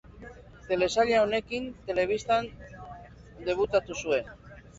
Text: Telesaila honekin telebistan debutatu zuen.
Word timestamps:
Telesaila 0.69 1.19
honekin 1.25 1.67
telebistan 1.91 2.49
debutatu 3.51 4.01
zuen. 4.03 4.35